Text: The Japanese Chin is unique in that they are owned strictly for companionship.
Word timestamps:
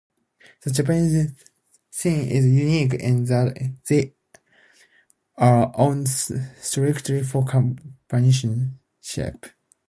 The 0.63 0.71
Japanese 0.71 1.31
Chin 1.91 2.27
is 2.27 2.43
unique 2.47 2.95
in 2.95 3.25
that 3.25 3.53
they 3.87 4.15
are 5.37 5.71
owned 5.77 6.09
strictly 6.09 7.21
for 7.21 7.45
companionship. 7.45 9.45